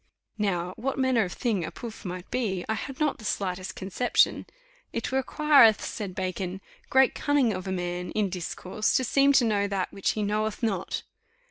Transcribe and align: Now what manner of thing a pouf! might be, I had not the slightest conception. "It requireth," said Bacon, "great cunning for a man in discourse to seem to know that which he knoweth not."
Now 0.39 0.73
what 0.77 0.97
manner 0.97 1.25
of 1.25 1.33
thing 1.33 1.63
a 1.63 1.69
pouf! 1.69 2.05
might 2.05 2.31
be, 2.31 2.65
I 2.67 2.73
had 2.73 2.99
not 2.99 3.19
the 3.19 3.23
slightest 3.23 3.75
conception. 3.75 4.47
"It 4.91 5.11
requireth," 5.11 5.85
said 5.85 6.15
Bacon, 6.15 6.59
"great 6.89 7.13
cunning 7.13 7.51
for 7.61 7.69
a 7.69 7.71
man 7.71 8.09
in 8.13 8.27
discourse 8.29 8.95
to 8.95 9.03
seem 9.03 9.31
to 9.33 9.45
know 9.45 9.67
that 9.67 9.93
which 9.93 10.13
he 10.13 10.23
knoweth 10.23 10.63
not." 10.63 11.03